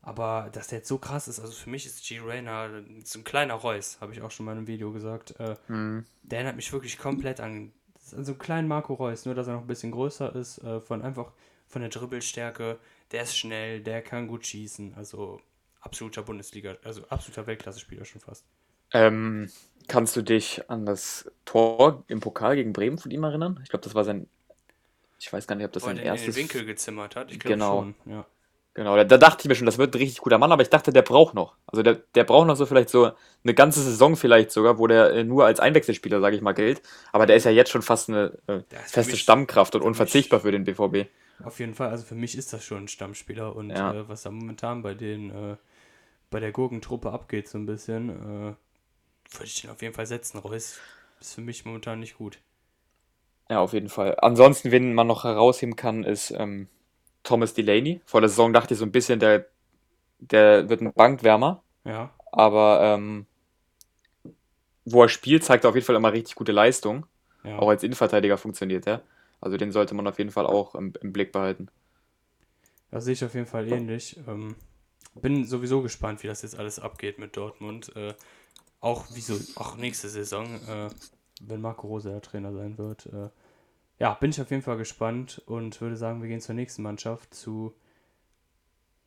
[0.08, 2.70] aber dass der jetzt so krass ist, also für mich ist Gio Reyna
[3.04, 5.40] so ein kleiner Reus, habe ich auch schon mal in einem Video gesagt.
[5.40, 6.06] Äh, Mhm.
[6.24, 7.72] der erinnert mich wirklich komplett an,
[8.16, 10.82] an so einen kleinen Marco Reus, nur dass er noch ein bisschen größer ist, äh,
[10.82, 11.32] von einfach
[11.68, 12.80] von der Dribbelstärke,
[13.12, 15.42] der ist schnell, der kann gut schießen, also
[15.82, 18.46] absoluter Bundesliga, also absoluter Weltklasse-Spieler schon fast.
[18.94, 19.50] Ähm,
[19.88, 23.60] kannst du dich an das Tor im Pokal gegen Bremen von ihm erinnern?
[23.64, 24.28] Ich glaube, das war sein.
[25.20, 26.36] Ich weiß gar nicht, ob das er sein den erstes.
[26.36, 27.82] Winkel gezimmert hat, ich glaube Genau.
[27.82, 28.26] schon, ja.
[28.78, 30.70] Genau, da, da dachte ich mir schon, das wird ein richtig guter Mann, aber ich
[30.70, 31.56] dachte, der braucht noch.
[31.66, 33.10] Also der, der braucht noch so vielleicht so
[33.44, 36.84] eine ganze Saison vielleicht sogar, wo der äh, nur als Einwechselspieler, sage ich mal, gilt.
[37.12, 39.88] Aber der ist ja jetzt schon fast eine äh, feste mich- Stammkraft und für mich-
[39.88, 41.08] unverzichtbar für den BVB.
[41.44, 43.94] Auf jeden Fall, also für mich ist das schon ein Stammspieler und Ja.
[43.96, 45.56] äh, was da momentan bei den, äh,
[46.30, 48.54] bei der Gurkentruppe abgeht so ein bisschen, äh,
[49.34, 50.38] würde ich den auf jeden Fall setzen.
[50.38, 50.78] Reus
[51.20, 52.38] ist für mich momentan nicht gut.
[53.50, 54.18] Ja, auf jeden Fall.
[54.20, 56.68] Ansonsten, wen man noch herausheben kann, ist ähm,
[57.28, 58.02] Thomas Delaney.
[58.06, 59.48] Vor der Saison dachte ich so ein bisschen, der,
[60.20, 61.62] der wird ein Bankwärmer.
[61.84, 63.26] Ja, Aber ähm,
[64.86, 67.06] wo er spielt, zeigt er auf jeden Fall immer richtig gute Leistung.
[67.44, 67.60] Ja.
[67.60, 69.02] Auch als Innenverteidiger funktioniert er.
[69.42, 71.68] Also den sollte man auf jeden Fall auch im, im Blick behalten.
[72.92, 74.18] Das sehe ich auf jeden Fall ähnlich.
[74.28, 74.56] Ähm,
[75.16, 77.94] bin sowieso gespannt, wie das jetzt alles abgeht mit Dortmund.
[77.96, 78.14] Äh,
[78.80, 80.90] auch wieso, auch nächste Saison, äh,
[81.42, 83.08] wenn Marco Rose der Trainer sein wird.
[83.08, 83.30] Äh,
[84.00, 87.34] ja, bin ich auf jeden Fall gespannt und würde sagen, wir gehen zur nächsten Mannschaft,
[87.34, 87.74] zu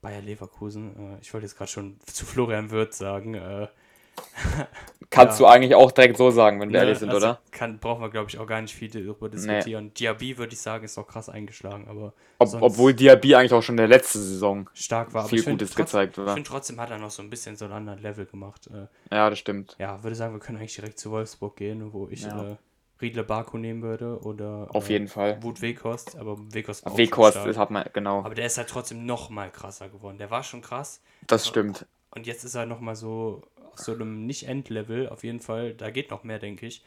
[0.00, 1.16] Bayer Leverkusen.
[1.16, 3.34] Äh, ich wollte jetzt gerade schon zu Florian Wirth sagen.
[3.34, 3.68] Äh,
[5.10, 5.46] Kannst Ja.
[5.46, 7.40] du eigentlich auch direkt so sagen, wenn wir ne, ehrlich sind, also oder?
[7.50, 9.92] Kann, brauchen wir, glaube ich, auch gar nicht viel darüber diskutieren.
[9.94, 13.74] Diaby, würde ich sagen, ist noch krass eingeschlagen, aber Ob, obwohl Diaby eigentlich auch schon
[13.74, 15.26] in der letzten Saison stark war.
[15.28, 16.34] Viel ich finde Gutes trotzdem, gezeigt ich war.
[16.34, 18.68] find, trotzdem hat er noch so ein bisschen so einen anderen Level gemacht.
[18.68, 19.74] Äh, Ja, das stimmt.
[19.78, 22.52] Ja, würde sagen, wir können eigentlich direkt zu Wolfsburg gehen, wo ich Ja.
[22.52, 22.56] äh,
[23.00, 25.42] Riedle Baku nehmen würde oder Auf äh, jeden Fall.
[25.42, 28.18] Wut Weghorst, aber Weghorst auch schon ist, hat man, genau.
[28.24, 30.18] Aber der ist halt trotzdem noch mal krasser geworden.
[30.18, 31.86] Der war schon krass Das stimmt.
[32.10, 35.74] und jetzt ist er noch mal so auf so einem Nicht-End-Level auf jeden Fall.
[35.74, 36.84] Da geht noch mehr, denke ich.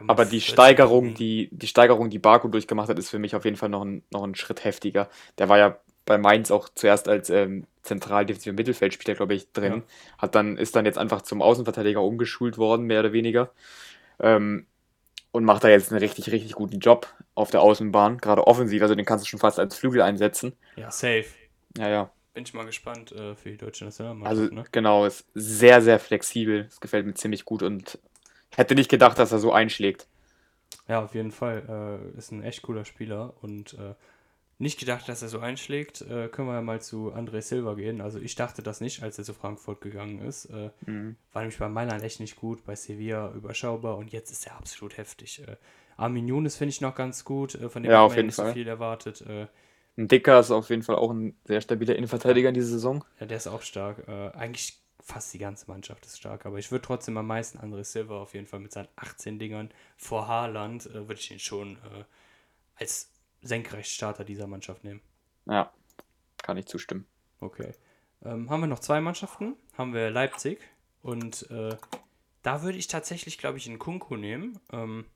[0.00, 3.18] mit Aber die 40 Steigerung, Punkten- die, die Steigerung, die Baku durchgemacht hat, ist für
[3.18, 5.08] mich auf jeden Fall noch ein, noch ein Schritt heftiger.
[5.38, 9.72] Der war ja bei Mainz auch zuerst als ähm, zentral defensiver Mittelfeldspieler, glaube ich, drin.
[9.74, 9.82] Ja.
[10.18, 13.50] Hat dann, ist dann jetzt einfach zum Außenverteidiger umgeschult worden, mehr oder weniger.
[14.18, 14.66] Ähm,
[15.32, 18.82] und macht da jetzt einen richtig, richtig guten Job auf der Außenbahn, gerade offensiv.
[18.82, 20.54] Also den kannst du schon fast als Flügel einsetzen.
[20.76, 21.26] Ja, safe.
[21.76, 22.12] Ja, ja.
[22.34, 23.84] Bin ich mal gespannt äh, für die deutsche
[24.24, 24.52] Also Nationalmannschaft.
[24.52, 24.66] ne?
[24.72, 26.64] genau, ist sehr, sehr flexibel.
[26.64, 27.98] Das gefällt mir ziemlich gut und
[28.54, 30.06] hätte nicht gedacht, dass er so einschlägt.
[30.88, 32.10] Ja, auf jeden Fall.
[32.14, 33.94] Äh, ist ein echt cooler Spieler und äh,
[34.62, 36.02] nicht gedacht, dass er so einschlägt.
[36.02, 38.00] Äh, können wir ja mal zu André Silva gehen.
[38.00, 40.46] Also ich dachte das nicht, als er zu Frankfurt gegangen ist.
[40.46, 41.16] Äh, Mhm.
[41.32, 44.96] war nämlich bei Mailand echt nicht gut, bei Sevilla überschaubar und jetzt ist er absolut
[44.96, 45.42] heftig.
[45.46, 45.56] Äh,
[45.96, 48.52] Armin Younes finde ich noch ganz gut, äh, von dem Ja, man nicht so Fall.
[48.54, 49.20] viel erwartet.
[49.22, 49.46] Äh,
[49.98, 53.04] Ein Dicker ist auf jeden Fall auch ein sehr stabiler Innenverteidiger in dieser Saison.
[53.20, 54.06] ja, der ist auch stark.
[54.08, 57.82] Äh, eigentlich fast die ganze Mannschaft ist stark, aber ich würde trotzdem am meisten André
[57.84, 61.76] Silva auf jeden Fall mit seinen 18 Dingern vor Haaland, würde ich ihn schon
[62.76, 63.11] als
[63.42, 65.00] Senkrechtstarter dieser Mannschaft nehmen.
[65.46, 65.70] Ja,
[66.42, 67.06] kann ich zustimmen.
[67.40, 67.72] Okay.
[68.24, 69.56] Ähm, haben wir noch zwei Mannschaften?
[69.76, 70.60] Haben wir Leipzig
[71.02, 71.76] und äh,
[72.42, 75.06] da würde ich tatsächlich, glaube ich, einen Kunku nehmen, ähm,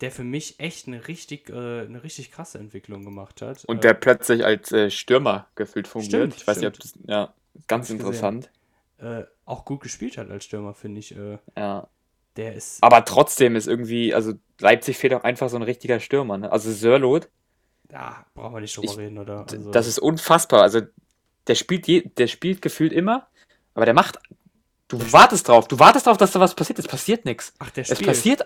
[0.00, 3.64] der für mich echt eine richtig, äh, eine richtig krasse Entwicklung gemacht hat.
[3.66, 6.10] Und äh, der plötzlich als äh, Stürmer gefühlt fungiert.
[6.12, 6.94] Stimmt, ich weiß nicht, ob das.
[7.06, 7.34] Ja,
[7.66, 8.50] ganz interessant.
[8.98, 11.14] äh, auch gut gespielt hat als Stürmer, finde ich.
[11.16, 11.88] Äh, Ja.
[12.36, 12.82] der ist.
[12.82, 16.38] Aber trotzdem ist irgendwie, also Leipzig fehlt auch einfach so ein richtiger Stürmer.
[16.38, 16.50] Ne?
[16.50, 17.28] Also Sörlot,
[17.90, 19.46] Da brauchen wir nicht drüber Ich- reden, oder?
[19.50, 20.62] Also, das ist unfassbar.
[20.62, 20.80] Also
[21.46, 23.26] der spielt, je, der spielt gefühlt immer,
[23.74, 24.18] aber der macht.
[24.88, 26.78] Du wartest drauf, du wartest drauf, dass da was passiert.
[26.78, 27.52] Es passiert nichts.
[27.58, 28.06] Ach, der Es spielt.
[28.08, 28.40] passiert.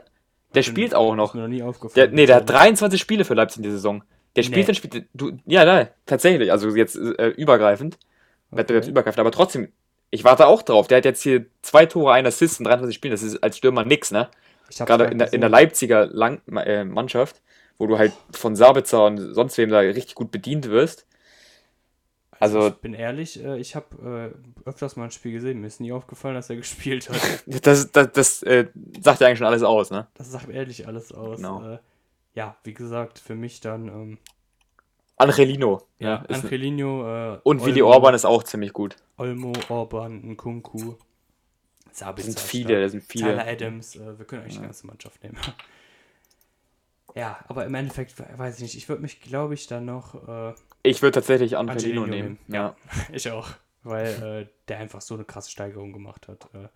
[0.55, 1.35] Der Bin- spielt auch Ist noch.
[1.35, 2.13] mir noch nie Der, aufgefallen.
[2.15, 4.05] nee, der hat 23 Spiele für Leipzig in der Saison.
[4.37, 4.65] Der spielt Nee.
[4.65, 5.07] dann spielt.
[5.15, 6.51] Du, ja, nein, tatsächlich.
[6.53, 7.99] Also jetzt äh, übergreifend.
[8.51, 9.21] Wettbewerbsübergreifend.
[9.21, 9.73] Aber trotzdem,
[10.11, 10.87] ich warte auch drauf.
[10.87, 13.13] Der hat jetzt hier zwei Tore, ein Assist in 23 Spielen.
[13.13, 14.29] Das ist als Stürmer nix, ne?
[14.71, 15.51] Ich Gerade in der, in der.
[15.51, 17.43] Leipziger Lang äh, Mannschaft,
[17.79, 21.07] wo du halt von Sabitzer und sonst wem da richtig gut bedient wirst.
[22.41, 24.35] Also- ich bin ehrlich, äh, ich habe
[24.67, 25.61] äh, öfters mal ein Spiel gesehen.
[25.61, 27.45] Mir ist nie aufgefallen, dass er gespielt hat.
[27.47, 28.67] Das, das, das äh,
[29.01, 30.09] sagt ja eigentlich schon alles aus, ne?
[30.15, 31.37] Das sagt ehrlich alles aus.
[31.37, 31.75] Genau.
[31.75, 31.79] Äh,
[32.35, 34.19] ja, wie gesagt, für mich dann ähm,
[35.17, 35.83] Angelino.
[36.01, 38.97] ja, ne, ist, Angelino äh, und Willi Olmo, Orban ist auch ziemlich gut.
[39.17, 40.97] Olmo, Orban, Nkunku,
[41.89, 42.27] Das Sabitzer.
[42.27, 43.47] sind ist viele, das sind Tyler viele.
[43.47, 44.67] Adams, äh, wir können eigentlich die Ja.
[44.67, 45.37] ganze Mannschaft nehmen.
[47.15, 48.77] ja, aber im Endeffekt we- weiß ich nicht.
[48.77, 52.39] Ich würde mich, glaube ich, dann noch äh, Ich würde tatsächlich Angelino, Angelino nehmen.
[52.49, 52.77] nehmen, Ja.
[53.13, 53.49] ich auch,
[53.83, 56.49] weil äh, der einfach so eine krasse Steigerung gemacht hat.
[56.55, 56.69] Äh,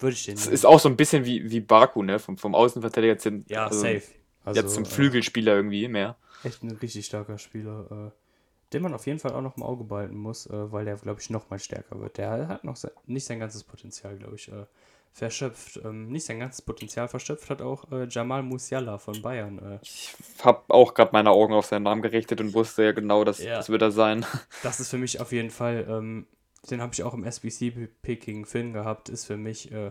[0.00, 2.18] würde ich den Es ist auch so ein bisschen wie, wie Baku, ne?
[2.18, 4.02] Vom, vom Außenverteidiger zum, ja, also safe.
[4.44, 6.16] Also, jetzt zum äh, Flügelspieler irgendwie mehr.
[6.42, 9.84] Echt ein richtig starker Spieler, äh, den man auf jeden Fall auch noch im Auge
[9.84, 12.18] behalten muss, äh, weil der, glaube ich, noch mal stärker wird.
[12.18, 14.66] Der hat noch se nicht sein ganzes Potenzial, glaube ich, äh,
[15.12, 15.80] verschöpft.
[15.84, 19.58] Ähm, nicht sein ganzes Potenzial verschöpft hat auch äh, Jamal Musiala von Bayern.
[19.58, 23.24] Äh, Ich habe auch gerade meine Augen auf seinen Namen gerichtet und wusste ja genau,
[23.24, 23.56] dass Ja.
[23.56, 24.24] das wird er sein.
[24.62, 26.26] das ist für mich auf jeden Fall, ähm,
[26.70, 29.90] den habe ich auch im SBC-Pick gegen Finn gehabt, ist für mich, äh,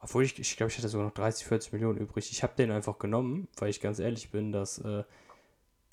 [0.00, 2.30] obwohl ich, ich glaube, ich hatte sogar noch 30, 40 Millionen übrig.
[2.30, 5.04] Ich habe den einfach genommen, weil ich ganz ehrlich bin, dass äh,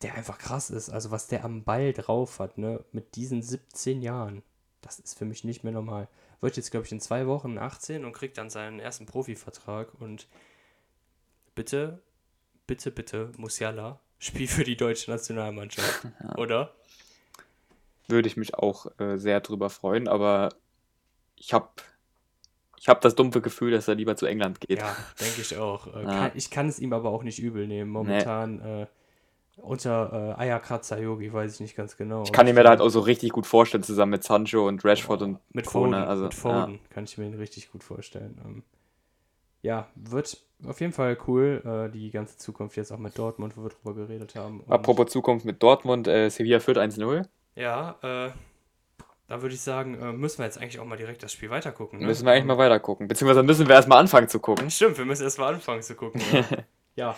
[0.02, 0.90] der einfach krass ist.
[0.90, 4.42] Also was der am Ball drauf hat, ne, mit diesen 17 Jahren,
[4.82, 6.08] das ist für mich nicht mehr normal.
[6.42, 10.28] Wird jetzt, glaube ich, in zwei Wochen 18 und kriegt dann seinen ersten Profivertrag und
[11.56, 12.02] bitte,
[12.68, 16.74] bitte, bitte, Musiala, spiel für die deutsche Nationalmannschaft, oder?
[18.08, 20.50] Würde ich mich auch äh, sehr drüber freuen, aber
[21.36, 21.70] ich habe
[22.78, 24.80] ich hab das dumpfe Gefühl, dass er lieber zu England geht.
[24.80, 25.88] Ja, denke ich auch.
[25.88, 26.10] Äh, Ja.
[26.10, 27.92] kann, ich kann es ihm aber auch nicht übel nehmen.
[27.92, 28.88] Momentan äh,
[29.62, 32.24] unter äh, Ayakratza Yogi weiß ich nicht ganz genau.
[32.24, 34.84] Ich kann ihn mir da halt auch so richtig gut vorstellen, zusammen mit Sancho und
[34.84, 36.08] Rashford und mit Co, Foden, ne?
[36.08, 38.40] Also, mit Foden kann ich mir ihn richtig gut vorstellen.
[38.46, 38.64] Ähm,
[39.62, 43.64] ja, wird auf jeden Fall cool, äh, die ganze Zukunft jetzt auch mit Dortmund, wo
[43.64, 44.62] wir drüber geredet haben.
[44.62, 47.26] Und Apropos Zukunft mit Dortmund, äh, Sevilla führt 1-0.
[47.56, 48.32] ja, äh,
[49.28, 52.00] da würde ich sagen, äh, müssen wir jetzt eigentlich auch mal direkt das Spiel weitergucken.
[52.00, 52.08] Ne?
[52.08, 53.08] Müssen wir eigentlich mal weiter gucken.
[53.08, 54.72] Beziehungsweise müssen wir erstmal anfangen zu gucken.
[54.72, 56.20] Stimmt, wir müssen erst mal anfangen zu gucken.
[56.34, 56.44] Ja.
[56.96, 57.16] ja.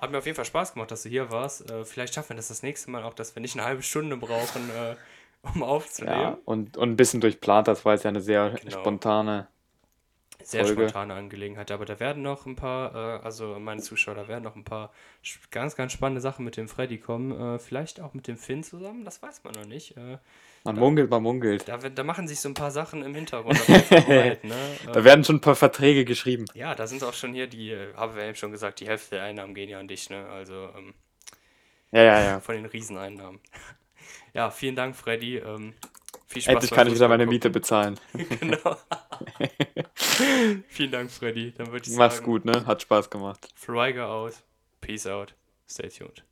[0.00, 1.70] Hat mir auf jeden Fall Spaß gemacht, dass du hier warst.
[1.70, 4.16] Äh, vielleicht schaffen wir das das nächste Mal auch, dass wir nicht eine halbe Stunde
[4.16, 4.96] brauchen, äh,
[5.54, 6.20] um aufzunehmen.
[6.20, 8.80] Ja, und, und ein bisschen durchplant, das war jetzt ja eine sehr Genau.
[8.80, 9.48] spontane.
[10.42, 10.82] Sehr Folge.
[10.88, 14.56] spontane Angelegenheit, aber da werden noch ein paar, äh, also meine Zuschauer, da werden noch
[14.56, 14.92] ein paar
[15.50, 17.32] ganz, ganz spannende Sachen mit dem Freddy kommen.
[17.56, 19.96] Äh, vielleicht auch mit dem Finn zusammen, das weiß man noch nicht.
[19.96, 20.18] Äh,
[20.64, 21.68] Man munkelt, man munkelt.
[21.68, 23.58] da, da machen sich so ein paar Sachen im Hintergrund
[23.90, 24.56] bereit, ne?
[24.92, 26.44] Da werden schon ein paar Verträge geschrieben.
[26.54, 29.16] ja, da sind auch schon hier die, äh, haben wir eben schon gesagt, die Hälfte
[29.16, 30.26] der Einnahmen gehen ja an dich, ne?
[30.28, 30.94] Also ähm,
[31.92, 32.40] Ja, ja, ja.
[32.40, 33.40] von den Rieseneinnahmen.
[34.34, 35.36] ja, vielen Dank, Freddy.
[35.38, 35.74] Ähm,
[36.30, 37.98] viel Spaß Endlich kann ich wieder meine Miete bezahlen.
[38.12, 38.76] genau.
[40.68, 41.52] vielen Dank, Freddy.
[41.52, 42.66] Dann würde ich Mach's sagen, gut, ne?
[42.66, 43.48] Hat Spaß gemacht.
[43.56, 44.34] Freiger out.
[44.80, 45.34] Peace out.
[45.68, 46.24] Stay tuned.